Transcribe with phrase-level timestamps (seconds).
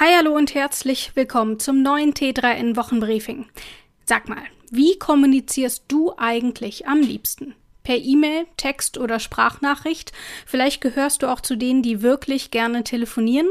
[0.00, 3.46] Hi, hallo und herzlich willkommen zum neuen T3N Wochenbriefing.
[4.04, 7.56] Sag mal, wie kommunizierst du eigentlich am liebsten?
[7.82, 10.12] Per E-Mail, Text oder Sprachnachricht?
[10.46, 13.48] Vielleicht gehörst du auch zu denen, die wirklich gerne telefonieren?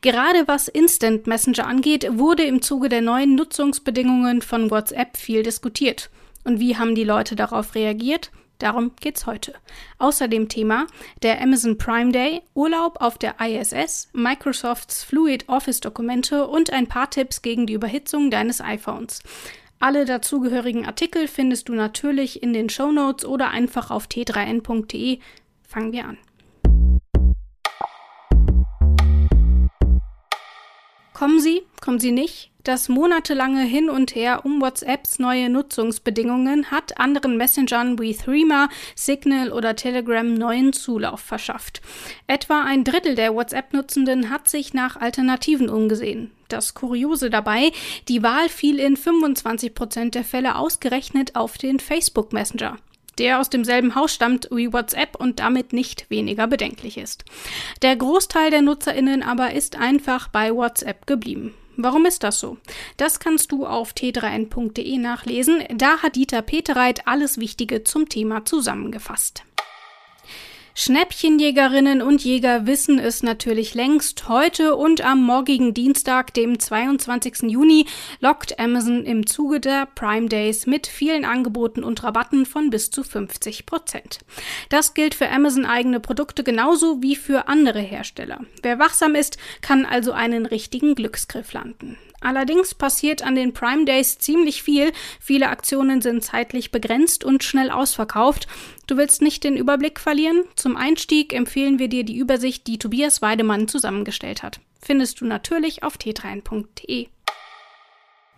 [0.00, 6.10] Gerade was Instant Messenger angeht, wurde im Zuge der neuen Nutzungsbedingungen von WhatsApp viel diskutiert.
[6.42, 8.32] Und wie haben die Leute darauf reagiert?
[8.58, 9.54] Darum geht's heute.
[9.98, 10.86] Außerdem Thema
[11.22, 17.10] der Amazon Prime Day, Urlaub auf der ISS, Microsofts Fluid Office Dokumente und ein paar
[17.10, 19.22] Tipps gegen die Überhitzung deines iPhones.
[19.80, 25.18] Alle dazugehörigen Artikel findest du natürlich in den Show Notes oder einfach auf t3n.de.
[25.68, 26.18] Fangen wir an.
[31.12, 32.53] Kommen Sie, kommen Sie nicht?
[32.64, 39.52] Das monatelange Hin und Her um WhatsApps neue Nutzungsbedingungen hat anderen Messengern wie Threema, Signal
[39.52, 41.82] oder Telegram neuen Zulauf verschafft.
[42.26, 46.30] Etwa ein Drittel der WhatsApp-Nutzenden hat sich nach Alternativen umgesehen.
[46.48, 47.70] Das Kuriose dabei,
[48.08, 52.78] die Wahl fiel in 25 Prozent der Fälle ausgerechnet auf den Facebook Messenger
[53.18, 57.24] der aus demselben Haus stammt wie WhatsApp und damit nicht weniger bedenklich ist.
[57.80, 61.54] Der Großteil der Nutzerinnen aber ist einfach bei WhatsApp geblieben.
[61.76, 62.56] Warum ist das so?
[62.96, 65.64] Das kannst du auf t3n.de nachlesen.
[65.74, 69.44] Da hat Dieter Petereit alles Wichtige zum Thema zusammengefasst.
[70.76, 74.28] Schnäppchenjägerinnen und Jäger wissen es natürlich längst.
[74.28, 77.42] Heute und am morgigen Dienstag, dem 22.
[77.42, 77.86] Juni,
[78.18, 83.04] lockt Amazon im Zuge der Prime Days mit vielen Angeboten und Rabatten von bis zu
[83.04, 84.18] 50 Prozent.
[84.68, 88.40] Das gilt für Amazon eigene Produkte genauso wie für andere Hersteller.
[88.62, 91.96] Wer wachsam ist, kann also einen richtigen Glücksgriff landen.
[92.24, 94.92] Allerdings passiert an den Prime Days ziemlich viel.
[95.20, 98.48] Viele Aktionen sind zeitlich begrenzt und schnell ausverkauft.
[98.86, 100.44] Du willst nicht den Überblick verlieren?
[100.56, 104.58] Zum Einstieg empfehlen wir dir die Übersicht, die Tobias Weidemann zusammengestellt hat.
[104.80, 107.08] Findest du natürlich auf t3n.de.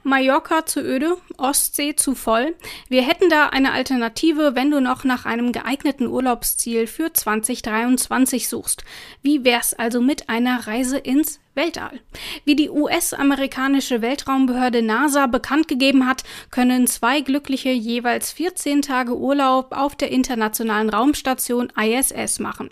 [0.06, 2.54] Mallorca zu öde, Ostsee zu voll.
[2.88, 8.84] Wir hätten da eine Alternative, wenn du noch nach einem geeigneten Urlaubsziel für 2023 suchst.
[9.22, 12.00] Wie wär's also mit einer Reise ins Weltall.
[12.44, 19.72] Wie die US-amerikanische Weltraumbehörde NASA bekannt gegeben hat, können zwei Glückliche jeweils 14 Tage Urlaub
[19.72, 22.68] auf der internationalen Raumstation ISS machen.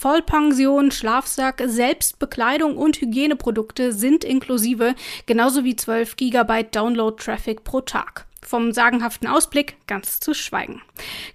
[0.00, 4.94] Vollpension, Schlafsack, Selbstbekleidung und Hygieneprodukte sind inklusive,
[5.26, 8.24] genauso wie 12 GB Download-Traffic pro Tag.
[8.40, 10.80] Vom sagenhaften Ausblick ganz zu schweigen.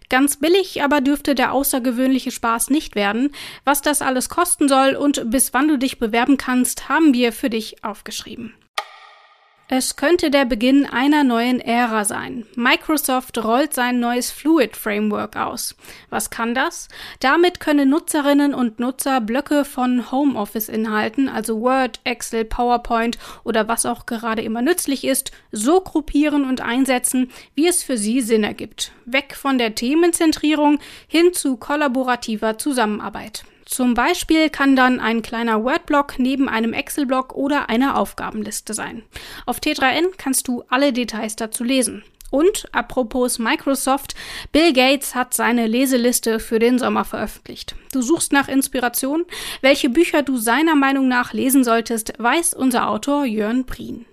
[0.10, 3.36] Ganz billig aber dürfte der außergewöhnliche Spaß nicht werden.
[3.66, 7.52] Was das alles kosten soll und bis wann du dich bewerben kannst, haben wir für
[7.52, 8.56] dich aufgeschrieben.
[9.68, 12.46] Es könnte der Beginn einer neuen Ära sein.
[12.56, 15.76] Microsoft rollt sein neues Fluid Framework aus.
[16.12, 16.88] Was kann das?
[17.20, 24.06] Damit können Nutzerinnen und Nutzer Blöcke von Homeoffice-Inhalten, also Word, Excel, PowerPoint oder was auch
[24.06, 28.92] gerade immer nützlich ist, so gruppieren und einsetzen, wie es für sie Sinn ergibt.
[29.06, 30.78] Weg von der Themenzentrierung
[31.08, 33.46] hin zu kollaborativer Zusammenarbeit.
[33.66, 39.04] Zum Beispiel kann dann ein kleiner Word-Block neben einem Excel-Block oder einer Aufgabenliste sein.
[39.46, 42.04] Auf T3N kannst du alle Details dazu lesen.
[42.32, 44.16] Und apropos Microsoft,
[44.52, 47.76] Bill Gates hat seine Leseliste für den Sommer veröffentlicht.
[47.92, 49.26] Du suchst nach Inspiration?
[49.62, 54.06] Welche Bücher du seiner Meinung nach lesen solltest, weiß unser Autor Jörn Prien.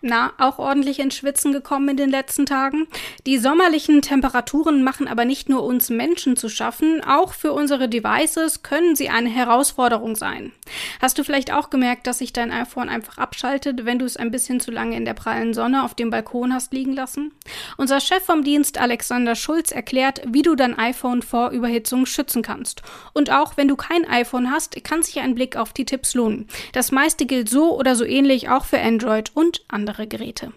[0.00, 2.86] Na, auch ordentlich ins Schwitzen gekommen in den letzten Tagen.
[3.26, 8.62] Die sommerlichen Temperaturen machen aber nicht nur uns Menschen zu schaffen, auch für unsere Devices
[8.62, 10.52] können sie eine Herausforderung sein.
[11.00, 14.30] Hast du vielleicht auch gemerkt, dass sich dein iPhone einfach abschaltet, wenn du es ein
[14.30, 17.32] bisschen zu lange in der prallen Sonne auf dem Balkon hast liegen lassen?
[17.76, 22.82] Unser Chef vom Dienst Alexander Schulz erklärt, wie du dein iPhone vor Überhitzung schützen kannst.
[23.14, 26.46] Und auch wenn du kein iPhone hast, kann sich ein Blick auf die Tipps lohnen.
[26.72, 30.52] Das meiste gilt so oder so ähnlich auch für Android und andere andere Geräte.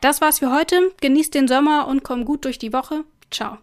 [0.00, 0.92] Das war's für heute.
[1.00, 3.04] Genießt den Sommer und komm gut durch die Woche.
[3.30, 3.58] Ciao.